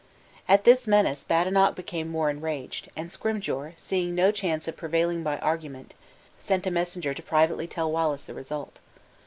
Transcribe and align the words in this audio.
At 0.47 0.63
this 0.63 0.87
menace 0.87 1.23
Badenoch 1.23 1.75
became 1.75 2.09
more 2.09 2.31
enraged, 2.31 2.89
and 2.95 3.11
Scrymgeour, 3.11 3.73
seeing 3.77 4.15
no 4.15 4.31
chance 4.31 4.67
of 4.67 4.75
prevailing 4.75 5.21
by 5.21 5.37
argument, 5.37 5.93
sent 6.39 6.65
a 6.65 6.71
messenger 6.71 7.13
to 7.13 7.21
privately 7.21 7.67
tell 7.67 7.91
Wallace 7.91 8.23
the 8.23 8.33
result. 8.33 8.79